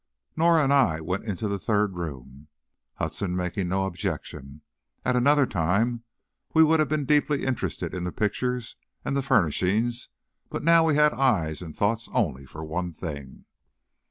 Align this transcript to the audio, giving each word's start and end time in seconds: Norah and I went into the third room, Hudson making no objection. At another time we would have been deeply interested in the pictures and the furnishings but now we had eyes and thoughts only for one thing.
Norah 0.35 0.63
and 0.63 0.73
I 0.73 0.99
went 0.99 1.25
into 1.25 1.47
the 1.47 1.59
third 1.59 1.95
room, 1.95 2.47
Hudson 2.95 3.35
making 3.35 3.67
no 3.69 3.85
objection. 3.85 4.61
At 5.05 5.15
another 5.15 5.45
time 5.45 6.01
we 6.55 6.63
would 6.63 6.79
have 6.79 6.89
been 6.89 7.05
deeply 7.05 7.43
interested 7.45 7.93
in 7.93 8.03
the 8.03 8.11
pictures 8.11 8.75
and 9.05 9.15
the 9.15 9.21
furnishings 9.21 10.09
but 10.49 10.63
now 10.63 10.83
we 10.87 10.95
had 10.95 11.13
eyes 11.13 11.61
and 11.61 11.77
thoughts 11.77 12.09
only 12.13 12.47
for 12.47 12.65
one 12.65 12.91
thing. 12.93 13.45